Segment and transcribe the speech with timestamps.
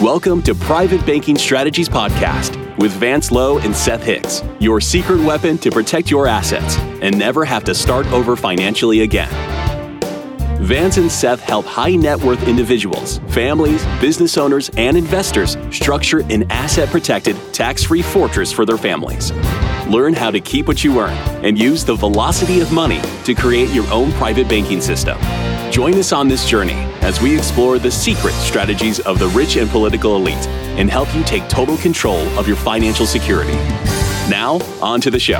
[0.00, 5.58] Welcome to Private Banking Strategies Podcast with Vance Lowe and Seth Hicks, your secret weapon
[5.58, 9.28] to protect your assets and never have to start over financially again.
[10.62, 16.50] Vance and Seth help high net worth individuals, families, business owners, and investors structure an
[16.50, 19.32] asset protected, tax free fortress for their families.
[19.86, 21.12] Learn how to keep what you earn
[21.44, 25.18] and use the velocity of money to create your own private banking system.
[25.70, 29.70] Join us on this journey as we explore the secret strategies of the rich and
[29.70, 33.54] political elite and help you take total control of your financial security.
[34.28, 35.38] Now, on to the show.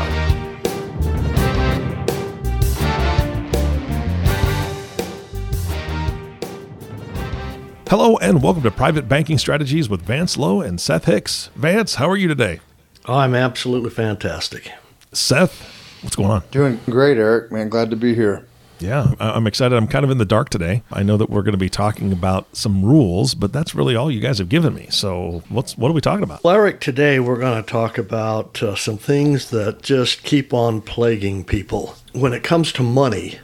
[7.88, 11.50] Hello and welcome to Private Banking Strategies with Vance Lowe and Seth Hicks.
[11.56, 12.60] Vance, how are you today?
[13.06, 14.70] Oh, I'm absolutely fantastic.
[15.10, 15.60] Seth,
[16.02, 16.44] what's going on?
[16.52, 17.50] Doing great, Eric.
[17.50, 18.46] Man, glad to be here.
[18.80, 19.76] Yeah, I'm excited.
[19.76, 20.82] I'm kind of in the dark today.
[20.90, 24.10] I know that we're going to be talking about some rules, but that's really all
[24.10, 24.88] you guys have given me.
[24.90, 26.42] So, what's what are we talking about?
[26.42, 30.80] Well, Eric, today we're going to talk about uh, some things that just keep on
[30.80, 31.94] plaguing people.
[32.12, 33.38] When it comes to money,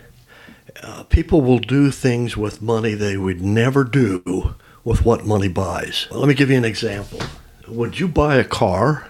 [0.83, 6.07] uh, people will do things with money they would never do with what money buys.
[6.11, 7.21] Let me give you an example.
[7.69, 9.09] Would you buy a car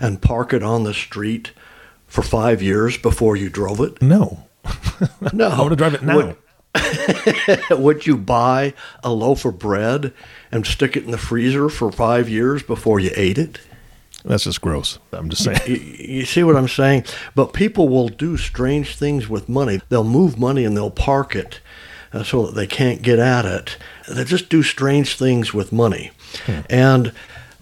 [0.00, 1.52] and park it on the street
[2.06, 4.00] for five years before you drove it?
[4.00, 4.47] No,
[5.32, 5.48] No.
[5.48, 6.16] I want to drive it now.
[6.16, 6.36] Would,
[7.70, 10.12] would you buy a loaf of bread
[10.50, 13.60] and stick it in the freezer for five years before you ate it?
[14.24, 14.98] That's just gross.
[15.12, 15.60] I'm just saying.
[15.66, 17.04] You, you see what I'm saying?
[17.34, 19.80] But people will do strange things with money.
[19.88, 21.60] They'll move money and they'll park it
[22.12, 23.76] uh, so that they can't get at it.
[24.08, 26.10] They just do strange things with money.
[26.68, 27.12] And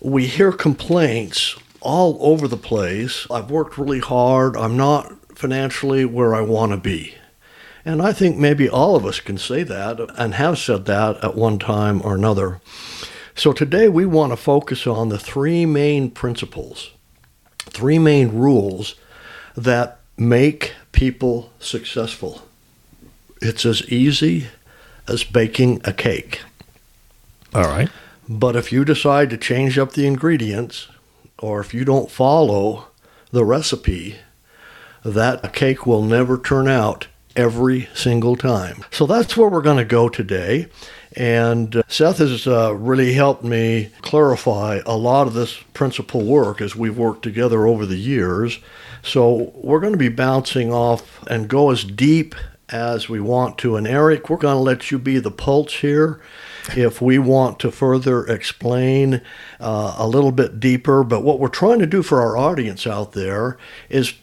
[0.01, 3.27] we hear complaints all over the place.
[3.31, 4.57] I've worked really hard.
[4.57, 7.15] I'm not financially where I want to be.
[7.85, 11.37] And I think maybe all of us can say that and have said that at
[11.37, 12.61] one time or another.
[13.35, 16.91] So today we want to focus on the three main principles,
[17.59, 18.97] three main rules
[19.57, 22.43] that make people successful.
[23.43, 24.49] It's as easy
[25.07, 26.41] as baking a cake.
[27.55, 27.91] All right.
[28.29, 30.89] But if you decide to change up the ingredients,
[31.39, 32.89] or if you don't follow
[33.31, 34.17] the recipe,
[35.15, 37.07] that a cake will never turn out
[37.37, 38.85] every single time.
[38.91, 40.69] So that's where we're going to go today.
[41.15, 46.61] And uh, Seth has uh, really helped me clarify a lot of this principle work
[46.61, 48.59] as we've worked together over the years.
[49.03, 52.35] So we're going to be bouncing off and go as deep
[52.69, 53.77] as we want to.
[53.77, 56.21] And Eric, we're going to let you be the pulse here
[56.77, 59.23] if we want to further explain
[59.61, 61.05] uh, a little bit deeper.
[61.05, 63.57] But what we're trying to do for our audience out there
[63.89, 64.15] is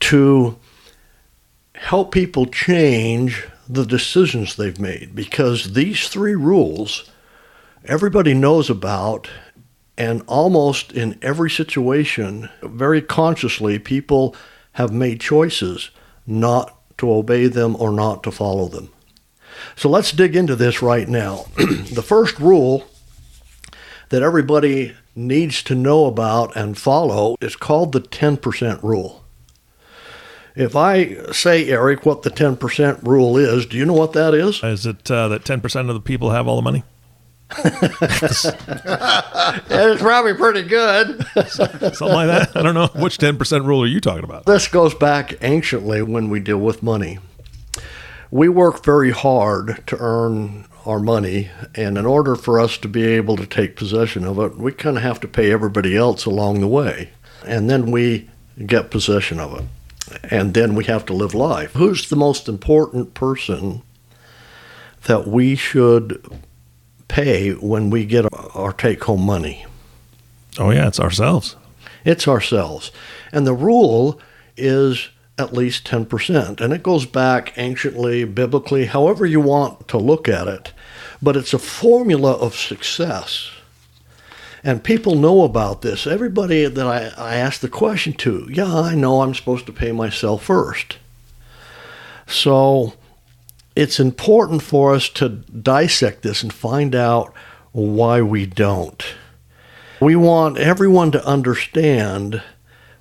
[0.00, 0.56] to
[1.74, 7.10] help people change the decisions they've made because these three rules
[7.84, 9.28] everybody knows about
[9.96, 14.34] and almost in every situation very consciously people
[14.72, 15.90] have made choices
[16.26, 18.90] not to obey them or not to follow them.
[19.74, 21.46] So let's dig into this right now.
[21.90, 22.86] The first rule
[24.10, 29.19] that everybody needs to know about and follow is called the 10% rule
[30.56, 34.62] if I say, Eric, what the 10% rule is, do you know what that is?
[34.62, 36.84] Is it uh, that 10% of the people have all the money?
[39.72, 41.26] It's probably pretty good.
[41.48, 42.52] Something like that?
[42.54, 42.88] I don't know.
[42.94, 44.46] Which 10% rule are you talking about?
[44.46, 47.18] this goes back anciently when we deal with money.
[48.30, 53.04] We work very hard to earn our money, and in order for us to be
[53.04, 56.60] able to take possession of it, we kind of have to pay everybody else along
[56.60, 57.10] the way.
[57.44, 58.30] And then we
[58.66, 59.64] get possession of it.
[60.24, 61.72] And then we have to live life.
[61.72, 63.82] Who's the most important person
[65.04, 66.22] that we should
[67.08, 69.66] pay when we get our take home money?
[70.58, 71.56] Oh, yeah, it's ourselves.
[72.04, 72.90] It's ourselves.
[73.32, 74.20] And the rule
[74.56, 76.60] is at least 10%.
[76.60, 80.72] And it goes back anciently, biblically, however you want to look at it.
[81.22, 83.50] But it's a formula of success.
[84.62, 86.06] And people know about this.
[86.06, 89.92] Everybody that I, I ask the question to, yeah, I know I'm supposed to pay
[89.92, 90.98] myself first.
[92.26, 92.94] So
[93.74, 97.34] it's important for us to dissect this and find out
[97.72, 99.02] why we don't.
[100.00, 102.42] We want everyone to understand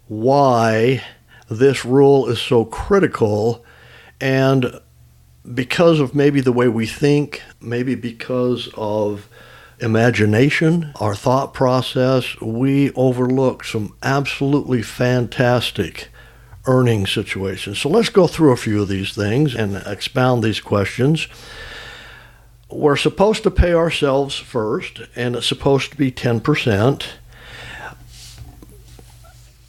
[0.08, 1.04] why
[1.50, 3.64] this rule is so critical
[4.20, 4.80] and
[5.54, 9.29] because of maybe the way we think, maybe because of
[9.82, 16.10] imagination, our thought process, we overlook some absolutely fantastic
[16.66, 17.80] earning situations.
[17.80, 21.28] So let's go through a few of these things and expound these questions.
[22.72, 27.04] we're supposed to pay ourselves first, and it's supposed to be 10%.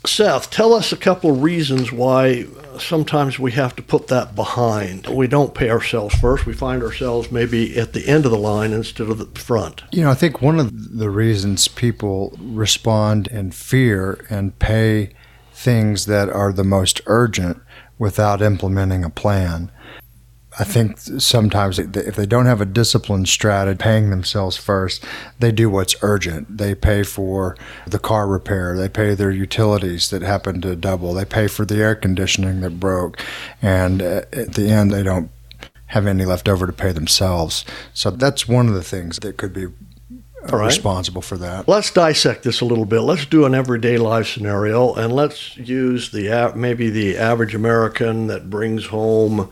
[0.06, 4.34] Seth, tell us a couple of reasons why uh, sometimes we have to put that
[4.34, 5.06] behind.
[5.06, 6.46] We don't pay ourselves first.
[6.46, 9.82] We find ourselves maybe at the end of the line instead of the front.
[9.92, 15.12] You know, I think one of the reasons people respond in fear and pay
[15.52, 17.60] things that are the most urgent
[17.98, 19.70] without implementing a plan
[20.60, 25.02] I think sometimes if they don't have a disciplined strategy, paying themselves first,
[25.38, 26.58] they do what's urgent.
[26.58, 31.24] They pay for the car repair, they pay their utilities that happen to double, they
[31.24, 33.18] pay for the air conditioning that broke,
[33.62, 35.30] and uh, at the end, they don't
[35.86, 37.64] have any left over to pay themselves.
[37.94, 40.66] So that's one of the things that could be uh, right.
[40.66, 41.68] responsible for that.
[41.68, 43.00] Let's dissect this a little bit.
[43.00, 48.50] Let's do an everyday life scenario, and let's use the maybe the average American that
[48.50, 49.50] brings home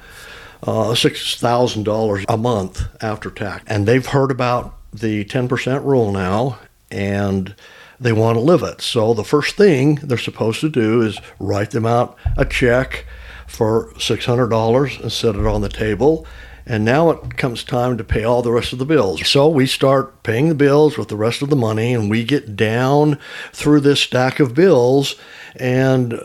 [0.62, 3.64] uh, $6,000 a month after tax.
[3.66, 6.58] And they've heard about the 10% rule now
[6.90, 7.54] and
[8.00, 8.80] they want to live it.
[8.80, 13.04] So the first thing they're supposed to do is write them out a check
[13.46, 16.26] for $600 and set it on the table.
[16.66, 19.26] And now it comes time to pay all the rest of the bills.
[19.26, 22.56] So we start paying the bills with the rest of the money, and we get
[22.56, 23.18] down
[23.54, 25.16] through this stack of bills,
[25.56, 26.20] and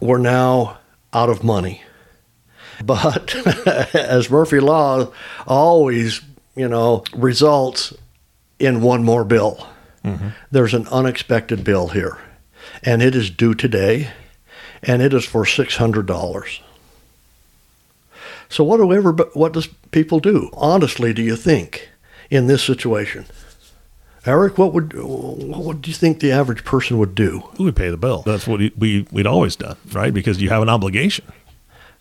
[0.00, 0.78] we're now
[1.14, 1.82] out of money.
[2.84, 3.34] But
[3.94, 5.12] as Murphy Law
[5.46, 6.20] always,
[6.54, 7.94] you know, results
[8.58, 9.66] in one more bill.
[10.04, 10.28] Mm-hmm.
[10.50, 12.18] There's an unexpected bill here,
[12.82, 14.10] and it is due today,
[14.82, 16.60] and it is for six hundred dollars.
[18.48, 20.50] So what do ever what does people do?
[20.54, 21.88] Honestly, do you think
[22.30, 23.26] in this situation?
[24.24, 27.48] Eric, what would what do you think the average person would do?
[27.58, 28.22] We would pay the bill.
[28.22, 30.12] That's what we we'd always done, right?
[30.12, 31.24] Because you have an obligation.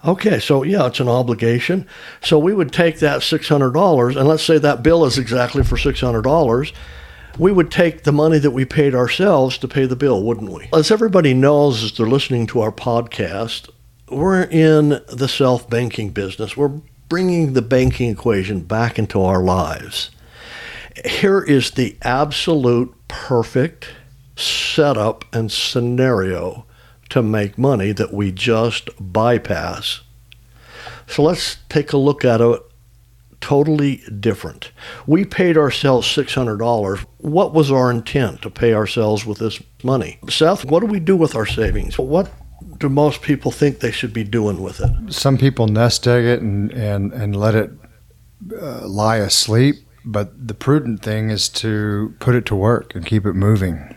[0.06, 1.88] Okay, so yeah, it's an obligation.
[2.22, 6.74] So we would take that $600, and let's say that bill is exactly for $600.
[7.40, 10.69] We would take the money that we paid ourselves to pay the bill, wouldn't we?
[10.74, 13.69] As everybody knows as they're listening to our podcast,
[14.10, 16.56] we're in the self banking business.
[16.56, 16.80] We're
[17.10, 20.12] bringing the banking equation back into our lives.
[21.04, 23.88] Here is the absolute perfect
[24.36, 26.64] setup and scenario
[27.15, 30.01] to make money that we just bypass.
[31.07, 32.62] So let's take a look at it
[33.39, 34.73] totally different.
[35.07, 37.06] We paid ourselves $600.
[37.19, 40.19] What was our intent to pay ourselves with this money?
[40.27, 41.97] Seth, what do we do with our savings?
[41.97, 42.29] What
[42.79, 45.13] do most people think they should be doing with it?
[45.13, 47.71] Some people nest egg it and, and, and let it
[48.61, 53.25] uh, lie asleep, but the prudent thing is to put it to work and keep
[53.25, 53.94] it moving.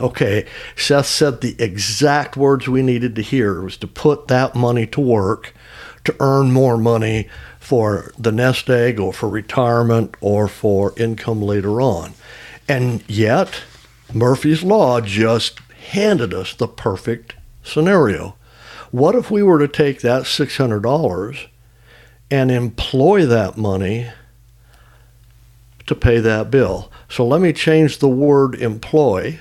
[0.00, 0.46] Okay,
[0.76, 5.00] Seth said the exact words we needed to hear was to put that money to
[5.00, 5.52] work
[6.08, 7.28] to earn more money
[7.60, 12.14] for the nest egg or for retirement or for income later on.
[12.66, 13.62] And yet,
[14.14, 15.58] Murphy's Law just
[15.90, 18.36] handed us the perfect scenario.
[18.90, 21.46] What if we were to take that $600
[22.30, 24.08] and employ that money
[25.86, 26.90] to pay that bill?
[27.10, 29.40] So let me change the word employ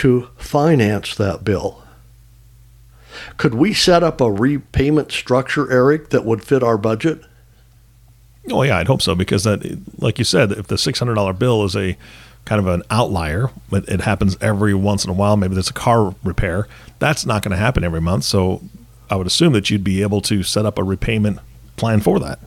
[0.00, 1.82] to finance that bill.
[3.36, 7.22] Could we set up a repayment structure, Eric, that would fit our budget?
[8.50, 11.34] Oh yeah, I'd hope so because that, like you said, if the six hundred dollar
[11.34, 11.98] bill is a
[12.46, 15.36] kind of an outlier, but it happens every once in a while.
[15.36, 16.66] Maybe there's a car repair.
[16.98, 18.24] That's not going to happen every month.
[18.24, 18.62] So
[19.10, 21.40] I would assume that you'd be able to set up a repayment
[21.76, 22.38] plan for that.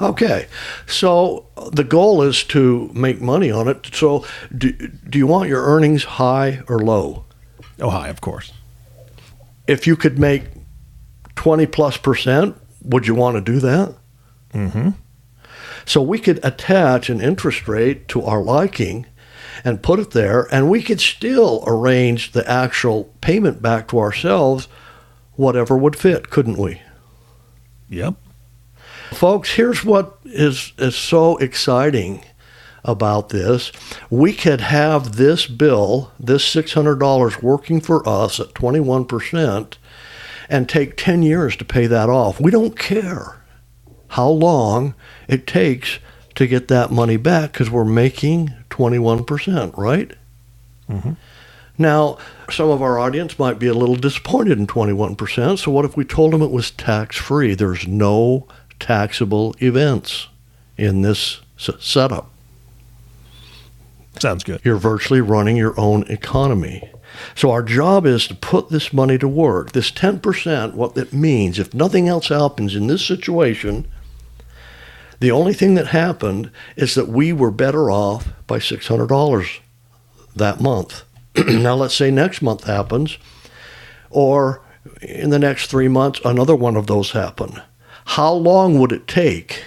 [0.00, 0.48] Okay,
[0.86, 3.90] so the goal is to make money on it.
[3.92, 7.26] So, do, do you want your earnings high or low?
[7.78, 8.52] Oh, high, of course.
[9.68, 10.44] If you could make
[11.36, 13.94] 20 plus percent, would you want to do that?
[14.52, 14.90] Mm-hmm.
[15.84, 19.06] So, we could attach an interest rate to our liking
[19.64, 24.66] and put it there, and we could still arrange the actual payment back to ourselves,
[25.34, 26.82] whatever would fit, couldn't we?
[27.88, 28.16] Yep.
[29.14, 32.24] Folks, here's what is, is so exciting
[32.84, 33.72] about this.
[34.10, 39.76] We could have this bill, this $600 working for us at 21%
[40.48, 42.40] and take 10 years to pay that off.
[42.40, 43.40] We don't care
[44.08, 44.94] how long
[45.28, 45.98] it takes
[46.34, 50.12] to get that money back because we're making 21%, right?
[50.90, 51.12] Mm-hmm.
[51.76, 52.18] Now,
[52.50, 55.58] some of our audience might be a little disappointed in 21%.
[55.58, 57.54] So, what if we told them it was tax free?
[57.54, 58.46] There's no
[58.84, 60.28] taxable events
[60.76, 62.30] in this setup.
[64.18, 64.60] Sounds good.
[64.62, 66.90] You're virtually running your own economy.
[67.34, 69.72] So our job is to put this money to work.
[69.72, 73.86] This 10%, what that means, if nothing else happens in this situation,
[75.20, 79.60] The only thing that happened is that we were better off by $600
[80.36, 81.04] that month.
[81.48, 83.16] now, let's say next month happens,
[84.10, 84.60] or
[85.00, 87.62] in the next three months, another one of those happen.
[88.04, 89.64] How long would it take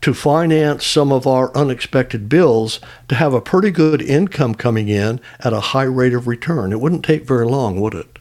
[0.00, 5.20] to finance some of our unexpected bills to have a pretty good income coming in
[5.40, 6.72] at a high rate of return?
[6.72, 8.18] It wouldn't take very long, would it?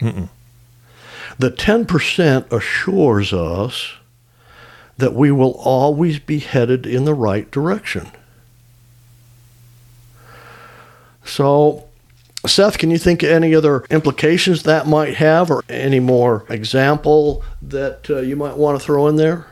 [0.00, 0.28] Mm-mm.
[1.38, 3.94] The 10% assures us
[4.98, 8.10] that we will always be headed in the right direction.
[11.24, 11.88] So,
[12.46, 17.44] Seth, can you think of any other implications that might have, or any more example
[17.62, 19.46] that uh, you might want to throw in there?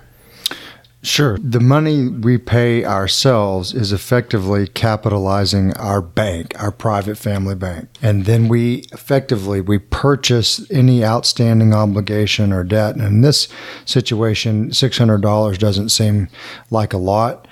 [1.05, 1.37] Sure.
[1.37, 7.91] The money we pay ourselves is effectively capitalizing our bank, our private family bank.
[8.01, 12.95] And then we effectively we purchase any outstanding obligation or debt.
[12.97, 13.49] And in this
[13.85, 16.29] situation, $600 doesn't seem
[16.71, 17.47] like a lot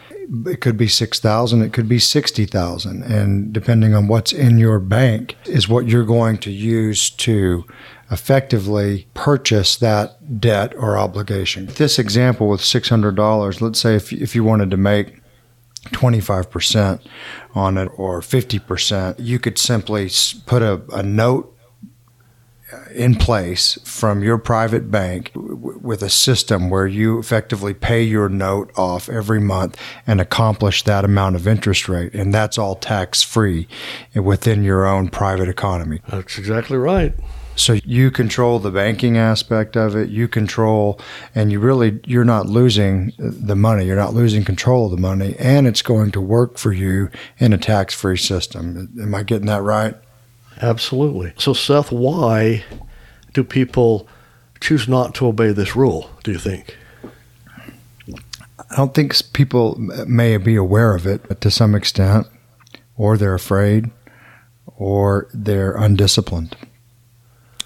[0.46, 5.36] it could be 6000 it could be 60000 and depending on what's in your bank
[5.46, 7.64] is what you're going to use to
[8.10, 11.66] effectively purchase that debt or obligation.
[11.66, 15.22] This example with $600 let's say if, if you wanted to make
[15.86, 17.00] 25%
[17.54, 20.08] on it or 50%, you could simply
[20.46, 21.51] put a, a note
[22.72, 28.02] Uh, in place from your private bank w- with a system where you effectively pay
[28.02, 29.76] your note off every month
[30.06, 32.14] and accomplish that amount of interest rate.
[32.14, 33.68] And that's all tax free
[34.14, 36.00] within your own private economy.
[36.08, 37.14] That's exactly right.
[37.56, 40.08] So you control the banking aspect of it.
[40.08, 40.98] You control,
[41.34, 43.84] and you really, you're not losing the money.
[43.84, 47.52] You're not losing control of the money, and it's going to work for you in
[47.52, 48.88] a tax-free system.
[49.00, 49.94] Am I getting that right?
[50.60, 51.32] Absolutely.
[51.36, 52.64] So, Seth, why
[53.32, 54.06] do people
[54.60, 56.76] choose not to obey this rule, do you think?
[58.70, 62.26] I don't think people may be aware of it to some extent,
[62.96, 63.90] or they're afraid,
[64.76, 66.56] or they're undisciplined.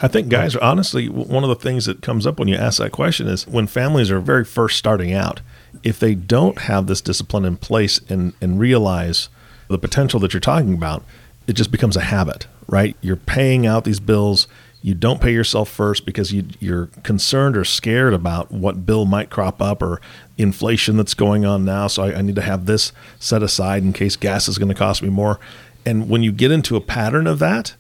[0.00, 2.93] I think, guys, honestly, one of the things that comes up when you ask that
[2.93, 5.40] question is when families are very first starting out,
[5.83, 9.28] if they don't have this discipline in place and, and realize
[9.69, 11.02] the potential that you're talking about,
[11.47, 12.97] it just becomes a habit right?
[13.00, 14.49] You're paying out these bills.
[14.83, 19.31] You don't pay yourself first because you, you're concerned or scared about what bill might
[19.31, 20.00] crop up or
[20.38, 21.87] inflation that's going on now.
[21.87, 24.75] So I, I need to have this set aside in case gas is going to
[24.75, 25.41] cost me more.
[25.85, 27.75] And when you get into a pattern of that,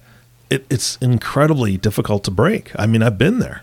[0.50, 2.72] it, it's incredibly difficult to break.
[2.78, 3.62] I mean, I've been there.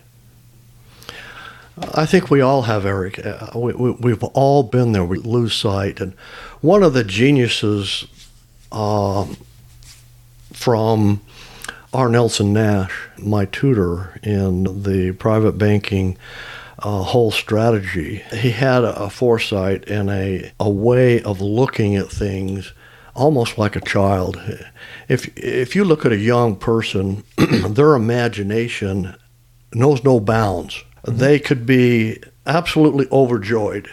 [1.96, 3.26] I think we all have, Eric.
[3.26, 5.04] Uh, we, we, have all been there.
[5.04, 6.00] We lose sight.
[6.00, 6.14] And
[6.62, 8.06] one of the geniuses
[8.72, 9.38] um,
[10.64, 11.20] from
[11.92, 12.08] R.
[12.08, 16.18] Nelson Nash, my tutor in the private banking
[16.80, 18.24] uh, whole strategy.
[18.32, 22.72] He had a, a foresight and a, a way of looking at things
[23.14, 24.42] almost like a child.
[25.10, 29.16] If, if you look at a young person, their imagination
[29.74, 30.82] knows no bounds.
[31.06, 31.18] Mm-hmm.
[31.18, 33.90] They could be absolutely overjoyed,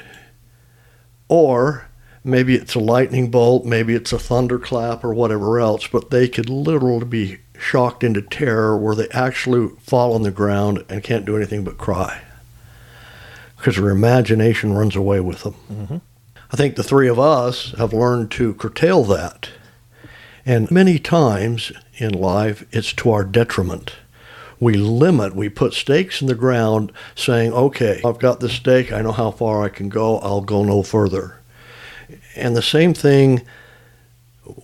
[1.29, 1.89] or
[2.25, 6.50] maybe it's a lightning bolt, maybe it's a thunderclap or whatever else, but they could
[6.50, 11.37] literally be shocked into terror where they actually fall on the ground and can't do
[11.37, 12.23] anything but cry
[13.57, 15.55] because their imagination runs away with them.
[15.71, 15.97] Mm-hmm.
[16.53, 19.50] I think the three of us have learned to curtail that.
[20.47, 23.93] And many times in life, it's to our detriment.
[24.59, 29.03] We limit, we put stakes in the ground saying, okay, I've got this stake, I
[29.03, 31.39] know how far I can go, I'll go no further.
[32.37, 33.43] And the same thing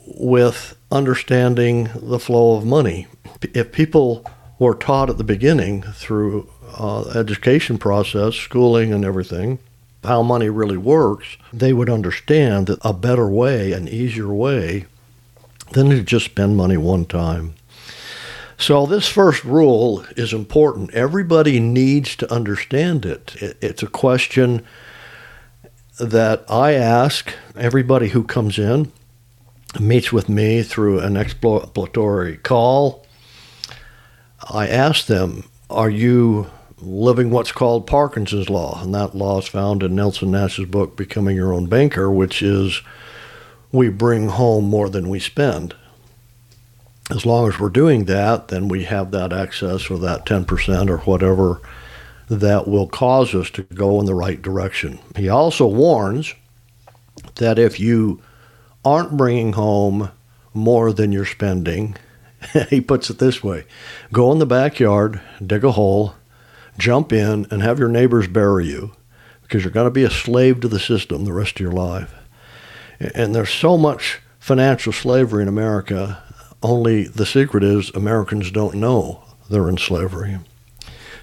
[0.07, 3.07] with understanding the flow of money.
[3.55, 4.25] If people
[4.59, 9.59] were taught at the beginning through uh, education process, schooling, and everything,
[10.05, 14.87] how money really works, they would understand that a better way, an easier way,
[15.73, 17.55] than to just spend money one time.
[18.59, 20.95] So this first rule is important.
[20.95, 23.37] Everybody needs to understand it.
[23.61, 24.65] It's a question
[25.99, 28.93] that I ask everybody who comes in,
[29.81, 33.07] meets with me through an exploratory call.
[34.51, 38.83] I ask them, Are you living what's called Parkinson's Law?
[38.83, 42.83] And that law is found in Nelson Nash's book, Becoming Your Own Banker, which is
[43.73, 45.75] we bring home more than we spend.
[47.11, 50.99] As long as we're doing that, then we have that excess or that 10% or
[50.99, 51.61] whatever
[52.29, 54.99] that will cause us to go in the right direction.
[55.17, 56.35] He also warns
[57.37, 58.21] that if you
[58.85, 60.11] aren't bringing home
[60.53, 61.97] more than you're spending,
[62.71, 63.65] he puts it this way
[64.13, 66.15] go in the backyard, dig a hole,
[66.79, 68.93] jump in, and have your neighbors bury you
[69.43, 72.15] because you're going to be a slave to the system the rest of your life.
[72.99, 76.23] And there's so much financial slavery in America.
[76.63, 80.39] Only the secret is Americans don't know they're in slavery.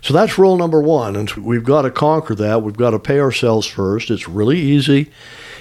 [0.04, 1.16] So that's rule number one.
[1.16, 2.62] And we've got to conquer that.
[2.62, 4.12] We've got to pay ourselves first.
[4.12, 5.10] It's really easy.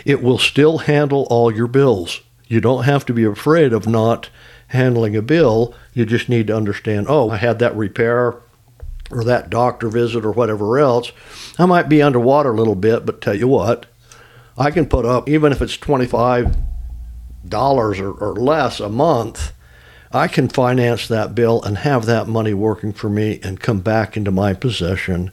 [0.04, 2.20] It will still handle all your bills.
[2.48, 4.30] You don't have to be afraid of not
[4.66, 5.76] handling a bill.
[5.94, 8.34] You just need to understand oh, I had that repair
[9.12, 11.12] or that doctor visit or whatever else.
[11.56, 13.86] I might be underwater a little bit, but tell you what,
[14.58, 16.52] I can put up, even if it's $25
[17.52, 19.52] or, or less a month,
[20.12, 24.16] I can finance that bill and have that money working for me and come back
[24.16, 25.30] into my possession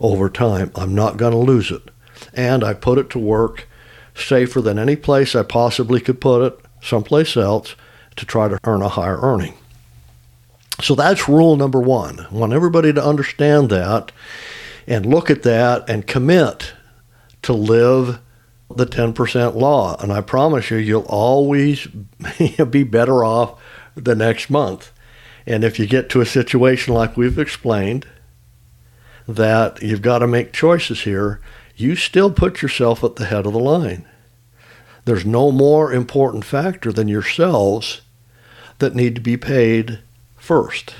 [0.00, 0.70] over time.
[0.74, 1.90] I'm not going to lose it.
[2.34, 3.66] And I put it to work
[4.14, 7.74] safer than any place I possibly could put it, someplace else,
[8.16, 9.54] to try to earn a higher earning.
[10.82, 12.20] So that's rule number one.
[12.20, 14.12] I want everybody to understand that
[14.86, 16.72] and look at that and commit
[17.42, 18.20] to live
[18.74, 19.96] the 10% law.
[20.00, 21.86] And I promise you, you'll always
[22.70, 23.60] be better off
[24.04, 24.92] the next month.
[25.46, 28.06] And if you get to a situation like we've explained,
[29.26, 31.40] that you've got to make choices here,
[31.76, 34.06] you still put yourself at the head of the line.
[35.04, 38.02] There's no more important factor than yourselves
[38.78, 40.00] that need to be paid
[40.36, 40.94] first.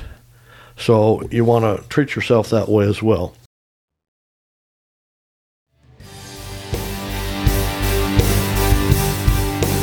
[0.77, 3.35] So you want to treat yourself that way as well.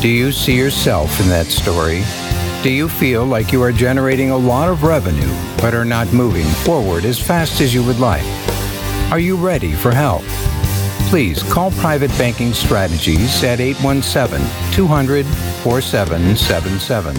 [0.01, 2.03] Do you see yourself in that story?
[2.67, 6.43] Do you feel like you are generating a lot of revenue but are not moving
[6.65, 8.25] forward as fast as you would like?
[9.09, 10.24] Are you ready for help?
[11.07, 17.15] Please call Private Banking Strategies at 817 200 4777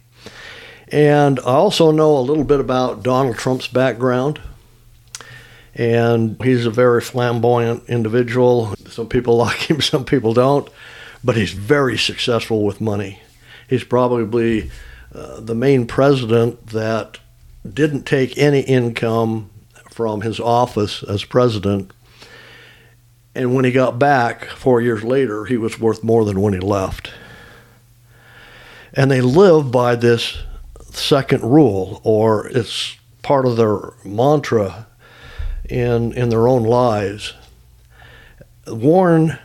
[0.91, 4.41] and I also know a little bit about Donald Trump's background.
[5.75, 8.75] And he's a very flamboyant individual.
[8.87, 10.67] Some people like him, some people don't.
[11.23, 13.21] But he's very successful with money.
[13.69, 14.71] He's probably
[15.13, 17.19] uh, the main president that
[17.71, 19.49] didn't take any income
[19.91, 21.91] from his office as president.
[23.35, 26.59] And when he got back four years later, he was worth more than when he
[26.59, 27.11] left.
[28.93, 30.37] And they live by this
[30.91, 34.87] second rule, or it's part of their mantra
[35.69, 37.33] in in their own lives.
[38.67, 39.37] Warren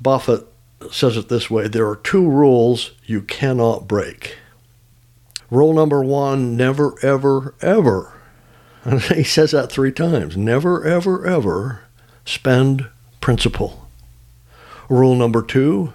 [0.00, 0.46] Buffett
[0.90, 4.38] says it this way: there are two rules you cannot break.
[5.50, 8.12] Rule number one: never, ever, ever.
[8.84, 11.80] And he says that three times: never, ever, ever
[12.24, 12.88] spend
[13.20, 13.88] principal.
[14.88, 15.92] Rule number two: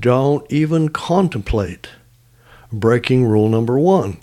[0.00, 1.88] don't even contemplate
[2.72, 4.18] breaking rule number one.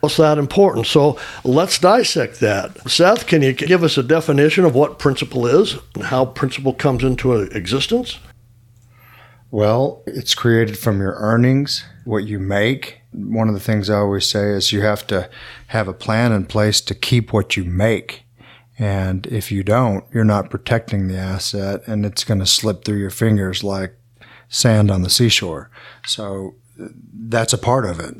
[0.00, 0.86] What's that important?
[0.86, 2.88] So let's dissect that.
[2.88, 7.02] Seth, can you give us a definition of what principal is and how principal comes
[7.02, 8.18] into existence?
[9.50, 13.00] Well, it's created from your earnings, what you make.
[13.12, 15.28] One of the things I always say is you have to
[15.68, 18.24] have a plan in place to keep what you make.
[18.78, 22.98] And if you don't, you're not protecting the asset and it's going to slip through
[22.98, 23.97] your fingers like
[24.48, 25.70] sand on the seashore.
[26.06, 28.14] So that's a part of it.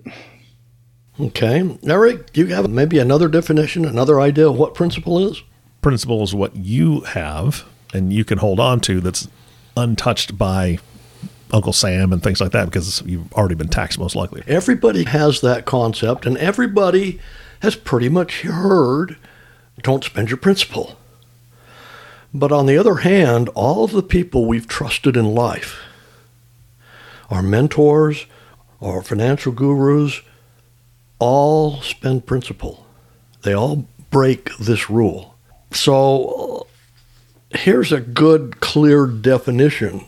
[1.21, 1.79] Okay.
[1.87, 5.43] Eric, do you have maybe another definition, another idea of what principal is?
[5.81, 9.29] Principal is what you have and you can hold on to that's
[9.77, 10.79] untouched by
[11.53, 14.43] Uncle Sam and things like that because you've already been taxed most likely.
[14.47, 17.19] Everybody has that concept and everybody
[17.61, 19.17] has pretty much heard
[19.83, 20.99] don't spend your principal.
[22.35, 25.81] But on the other hand, all of the people we've trusted in life,
[27.31, 28.27] our mentors,
[28.81, 30.23] our financial gurus,
[31.19, 32.87] all spend principal.
[33.43, 35.35] They all break this rule.
[35.73, 36.67] So
[37.51, 40.05] here's a good, clear definition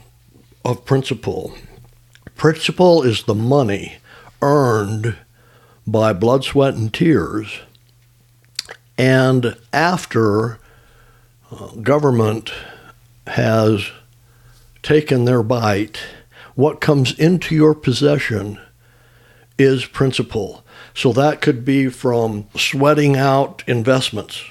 [0.64, 1.54] of principal.
[2.36, 3.98] Principal is the money
[4.42, 5.16] earned
[5.86, 7.60] by blood, sweat, and tears,
[8.96, 10.58] and after
[11.50, 12.52] uh, government
[13.26, 13.90] has
[14.82, 16.00] taken their bite,
[16.60, 18.60] what comes into your possession
[19.58, 20.62] is principal.
[20.94, 24.42] So that could be from sweating out investments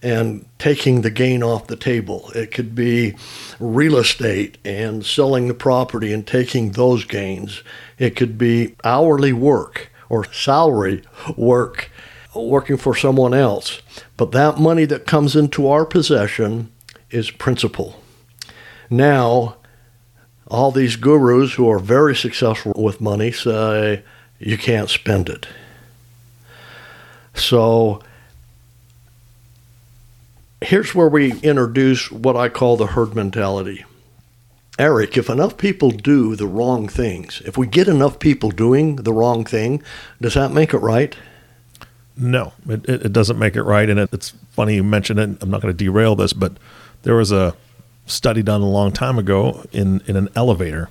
[0.00, 2.30] and taking the gain off the table.
[2.34, 3.16] It could be
[3.58, 7.62] real estate and selling the property and taking those gains.
[7.98, 11.02] It could be hourly work or salary
[11.36, 11.90] work
[12.34, 13.82] working for someone else.
[14.16, 16.70] But that money that comes into our possession
[17.10, 18.00] is principal.
[18.90, 19.56] Now,
[20.48, 24.02] all these gurus who are very successful with money say
[24.38, 25.46] you can't spend it.
[27.34, 28.02] So
[30.60, 33.84] here's where we introduce what I call the herd mentality.
[34.78, 39.12] Eric, if enough people do the wrong things, if we get enough people doing the
[39.12, 39.82] wrong thing,
[40.20, 41.16] does that make it right?
[42.16, 43.88] No, it, it doesn't make it right.
[43.88, 45.42] And it, it's funny you mentioned it.
[45.42, 46.56] I'm not going to derail this, but
[47.02, 47.56] there was a
[48.08, 50.90] study done a long time ago in, in an elevator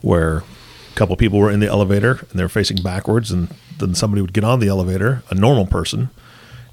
[0.00, 3.48] where a couple people were in the elevator and they're facing backwards, and
[3.78, 6.10] then somebody would get on the elevator, a normal person,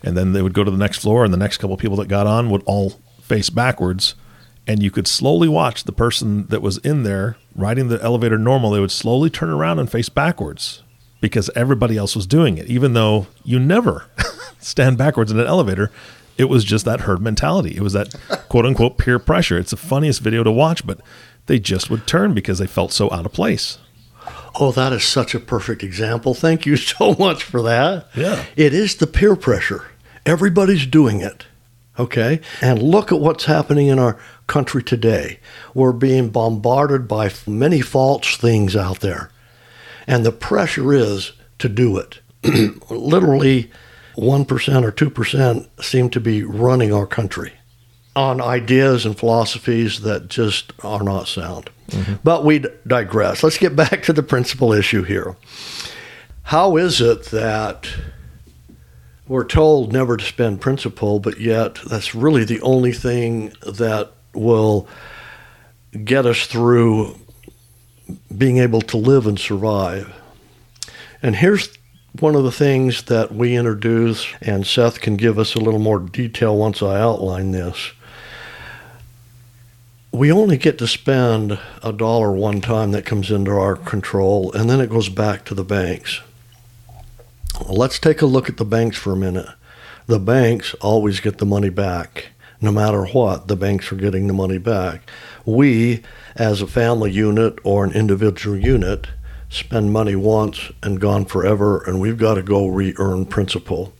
[0.04, 2.08] and then they would go to the next floor, and the next couple people that
[2.08, 4.15] got on would all face backwards,
[4.67, 8.71] and you could slowly watch the person that was in there riding the elevator normal.
[8.71, 10.84] They would slowly turn around and face backwards
[11.21, 14.06] because everybody else was doing it, even though you never
[14.60, 15.91] stand backwards in an elevator.
[16.39, 17.75] It was just that herd mentality.
[17.75, 18.15] It was that
[18.47, 19.60] quote unquote peer pressure.
[19.60, 21.02] It's the funniest video to watch, but
[21.47, 23.78] they just would turn because they felt so out of place.
[24.58, 26.34] Oh, that is such a perfect example.
[26.34, 28.08] Thank you so much for that.
[28.15, 28.45] Yeah.
[28.56, 29.88] It is the peer pressure.
[30.25, 31.45] Everybody's doing it.
[31.99, 32.39] Okay?
[32.62, 35.39] And look at what's happening in our country today.
[35.73, 39.30] We're being bombarded by many false things out there.
[40.08, 42.21] And the pressure is to do it.
[42.89, 43.69] Literally,
[44.17, 47.54] 1% or 2% seem to be running our country
[48.15, 51.69] on ideas and philosophies that just are not sound.
[51.89, 52.15] Mm-hmm.
[52.24, 53.43] But we digress.
[53.43, 55.36] Let's get back to the principal issue here.
[56.43, 57.88] How is it that
[59.28, 64.88] we're told never to spend principal, but yet that's really the only thing that will
[66.04, 67.15] get us through
[68.36, 70.13] being able to live and survive?
[71.22, 71.78] And here's
[72.17, 76.00] one of the things that we introduce, and Seth can give us a little more
[76.00, 77.91] detail once I outline this
[80.12, 84.69] we only get to spend a dollar one time that comes into our control, and
[84.69, 86.22] then it goes back to the banks.
[87.67, 89.50] Let's take a look at the banks for a minute.
[90.08, 92.30] The banks always get the money back.
[92.62, 95.10] No matter what, the banks are getting the money back.
[95.45, 96.02] We,
[96.36, 99.08] as a family unit or an individual unit,
[99.49, 103.93] spend money once and gone forever, and we've got to go re earn principal.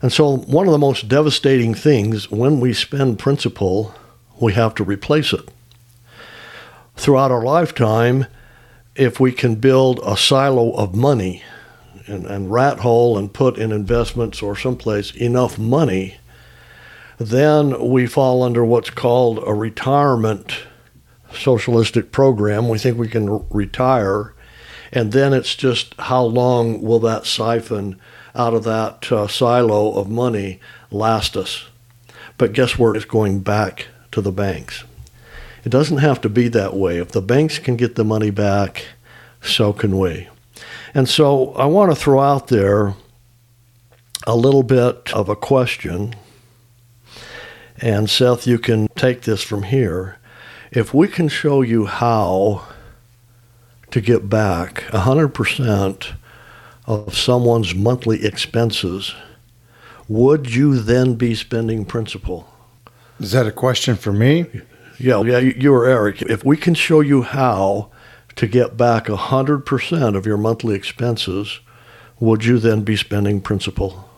[0.00, 3.94] And so, one of the most devastating things when we spend principal
[4.42, 5.48] we have to replace it.
[6.96, 8.26] Throughout our lifetime,
[8.96, 11.42] if we can build a silo of money
[12.06, 16.16] and, and rat hole and put in investments or someplace enough money,
[17.18, 20.56] then we fall under what's called a retirement
[21.32, 22.68] socialistic program.
[22.68, 24.34] We think we can retire,
[24.92, 27.98] and then it's just how long will that siphon
[28.34, 31.66] out of that uh, silo of money last us?
[32.36, 34.84] But guess where it's going back to the banks.
[35.64, 36.98] It doesn't have to be that way.
[36.98, 38.84] If the banks can get the money back,
[39.40, 40.28] so can we.
[40.94, 42.94] And so I want to throw out there
[44.26, 46.14] a little bit of a question.
[47.78, 50.18] And Seth, you can take this from here.
[50.70, 52.66] If we can show you how
[53.92, 56.14] to get back 100%
[56.86, 59.14] of someone's monthly expenses,
[60.08, 62.48] would you then be spending principal?
[63.20, 64.46] Is that a question for me?
[64.98, 66.22] Yeah, yeah, you or Eric.
[66.22, 67.90] If we can show you how
[68.36, 71.60] to get back 100% of your monthly expenses,
[72.18, 74.08] would you then be spending principal?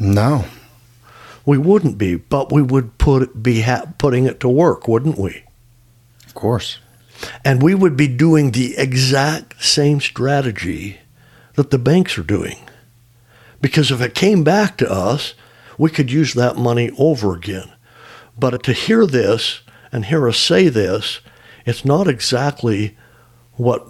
[0.00, 0.46] No.
[1.44, 5.44] We wouldn't be, but we would put be ha- putting it to work, wouldn't we?
[6.26, 6.78] Of course.
[7.44, 11.00] And we would be doing the exact same strategy
[11.54, 12.58] that the banks are doing.
[13.60, 15.34] Because if it came back to us,
[15.78, 17.70] we could use that money over again
[18.38, 21.20] But to hear this and hear us say this,
[21.66, 22.96] it's not exactly
[23.54, 23.86] what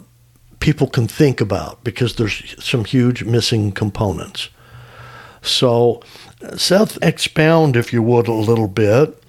[0.61, 4.51] people can think about because there's some huge missing components.
[5.43, 6.03] So,
[6.57, 9.23] Seth, expound, if you would, a little bit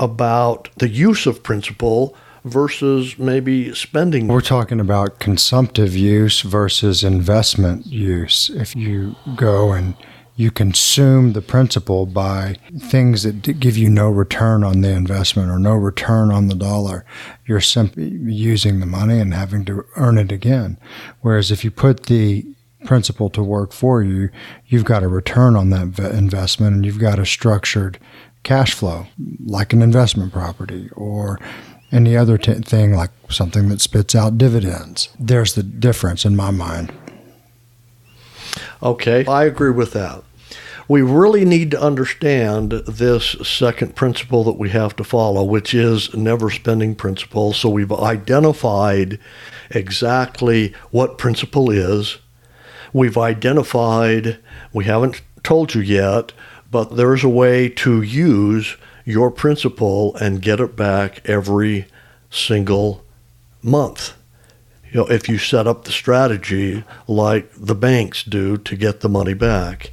[0.00, 4.28] about the use of principal versus maybe spending.
[4.28, 8.50] We're talking about consumptive use versus investment use.
[8.50, 9.96] If you go and
[10.36, 15.58] you consume the principal by things that give you no return on the investment or
[15.58, 17.04] no return on the dollar.
[17.46, 20.76] You're simply using the money and having to earn it again.
[21.20, 22.44] Whereas if you put the
[22.84, 24.28] principal to work for you,
[24.66, 27.98] you've got a return on that investment and you've got a structured
[28.42, 29.06] cash flow
[29.46, 31.38] like an investment property or
[31.94, 35.08] any other t- thing like something that spits out dividends.
[35.18, 36.92] There's the difference in my mind.
[38.82, 40.22] Okay, I agree with that.
[40.86, 46.14] We really need to understand this second principle that we have to follow, which is
[46.14, 47.54] never spending principal.
[47.54, 49.18] So we've identified
[49.70, 52.18] exactly what principal is.
[52.92, 54.38] We've identified,
[54.74, 56.32] we haven't told you yet,
[56.70, 61.86] but there's a way to use your principal and get it back every
[62.30, 63.04] single
[63.62, 64.14] month
[64.94, 69.08] you know, if you set up the strategy like the banks do to get the
[69.08, 69.90] money back.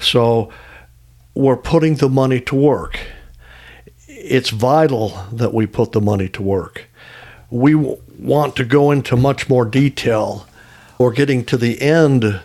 [0.00, 0.50] So
[1.34, 2.98] we're putting the money to work.
[4.06, 6.86] It's vital that we put the money to work.
[7.50, 10.46] We want to go into much more detail.
[10.98, 12.40] We're getting to the end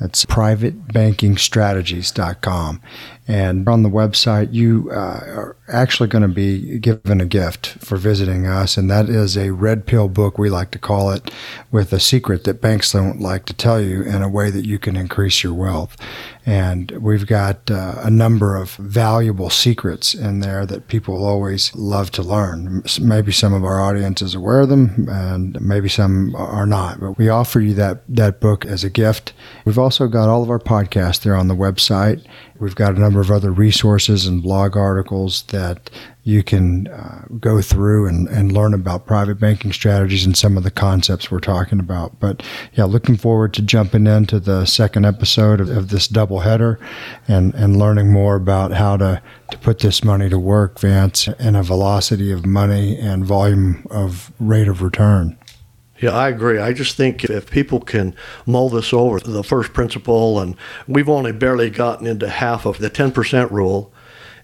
[0.00, 2.82] That's privatebankingstrategies.com.
[3.26, 7.96] And on the website, you uh, are actually going to be given a gift for
[7.96, 11.32] visiting us, and that is a red pill book, we like to call it,
[11.70, 14.78] with a secret that banks don't like to tell you in a way that you
[14.78, 15.96] can increase your wealth.
[16.48, 22.10] And we've got uh, a number of valuable secrets in there that people always love
[22.12, 22.82] to learn.
[22.98, 27.00] Maybe some of our audience is aware of them, and maybe some are not.
[27.00, 29.34] But we offer you that, that book as a gift.
[29.66, 32.24] We've also got all of our podcasts there on the website.
[32.58, 35.90] We've got a number of other resources and blog articles that
[36.24, 40.62] you can uh, go through and, and learn about private banking strategies and some of
[40.62, 42.20] the concepts we're talking about.
[42.20, 42.42] But
[42.74, 46.78] yeah, looking forward to jumping into the second episode of, of this double header
[47.26, 51.56] and, and learning more about how to, to put this money to work, Vance, in
[51.56, 55.38] a velocity of money and volume of rate of return.
[56.00, 56.58] Yeah, I agree.
[56.58, 58.14] I just think if people can
[58.46, 62.88] mull this over, the first principle, and we've only barely gotten into half of the
[62.88, 63.92] 10% rule,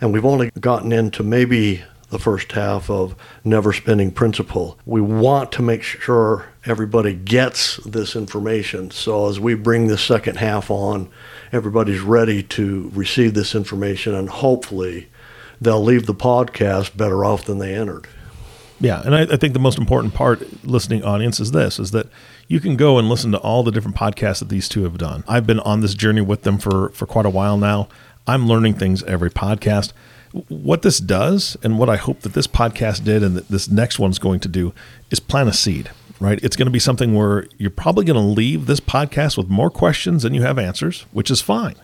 [0.00, 4.78] and we've only gotten into maybe the first half of never spending principal.
[4.87, 8.92] We want to make sure everybody gets this information.
[8.92, 11.11] So as we bring the second half on,
[11.52, 15.09] everybody's ready to receive this information, and hopefully
[15.61, 18.07] they'll leave the podcast better off than they entered.
[18.80, 22.07] Yeah, and I, I, think the most important part, listening audience, is this: is that
[22.48, 25.24] you can go and listen to all the different podcasts that these two have done.
[25.26, 27.88] I've been on this journey with them for for quite a while now.
[28.26, 29.92] I'm learning things every podcast.
[30.48, 33.98] What this does, and what I hope that this podcast did, and that this next
[33.98, 34.72] one's going to do,
[35.10, 35.90] is plant a seed.
[36.20, 36.38] Right?
[36.42, 39.68] It's going to be something where you're probably going to leave this podcast with more
[39.68, 41.74] questions than you have answers, which is fine.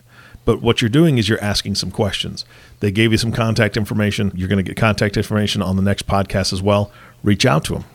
[0.45, 2.45] But what you're doing is you're asking some questions.
[2.79, 4.31] They gave you some contact information.
[4.33, 6.91] You're going to get contact information on the next podcast as well.
[7.23, 7.85] Reach out to them.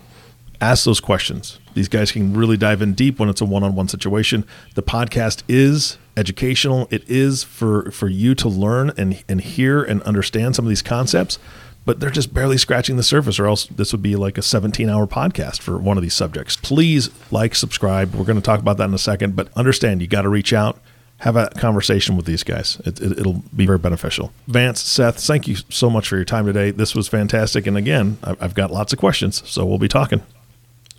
[0.61, 1.59] Ask those questions.
[1.75, 4.47] These guys can really dive in deep when it's a one-on-one situation.
[4.75, 6.89] The podcast is educational.
[6.91, 10.83] It is for for you to learn and and hear and understand some of these
[10.83, 11.39] concepts,
[11.85, 15.07] but they're just barely scratching the surface or else this would be like a 17-hour
[15.07, 16.57] podcast for one of these subjects.
[16.57, 18.15] Please like, subscribe.
[18.15, 20.53] We're going to talk about that in a second, but understand you got to reach
[20.53, 20.81] out
[21.19, 22.81] have a conversation with these guys.
[22.85, 24.33] It, it, it'll be very beneficial.
[24.49, 26.71] Vance, Seth, thank you so much for your time today.
[26.71, 27.67] This was fantastic.
[27.67, 30.23] And again, I've got lots of questions, so we'll be talking.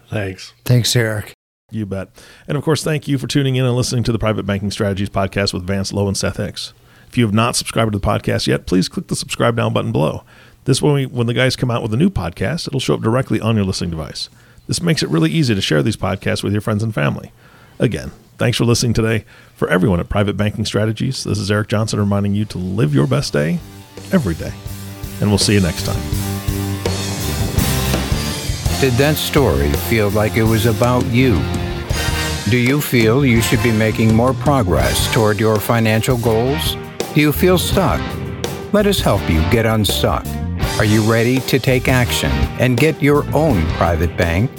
[0.09, 0.53] Thanks.
[0.65, 1.33] Thanks, Eric.
[1.71, 2.09] You bet.
[2.47, 5.09] And of course, thank you for tuning in and listening to the Private Banking Strategies
[5.09, 6.73] podcast with Vance Lowe and Seth Hicks.
[7.09, 9.91] If you have not subscribed to the podcast yet, please click the subscribe now button
[9.91, 10.23] below.
[10.65, 13.39] This way, when the guys come out with a new podcast, it'll show up directly
[13.39, 14.29] on your listening device.
[14.67, 17.31] This makes it really easy to share these podcasts with your friends and family.
[17.79, 19.25] Again, Thanks for listening today.
[19.55, 23.07] For everyone at Private Banking Strategies, this is Eric Johnson reminding you to live your
[23.07, 23.59] best day
[24.11, 24.53] every day.
[25.19, 26.56] And we'll see you next time.
[28.79, 31.41] Did that story feel like it was about you?
[32.51, 36.77] Do you feel you should be making more progress toward your financial goals?
[37.15, 37.99] Do you feel stuck?
[38.73, 40.27] Let us help you get unstuck.
[40.77, 44.51] Are you ready to take action and get your own private bank?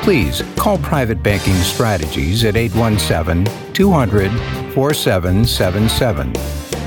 [0.00, 4.30] Please call Private Banking Strategies at 817 200
[4.72, 6.32] 4777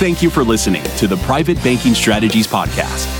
[0.01, 3.20] Thank you for listening to the Private Banking Strategies Podcast.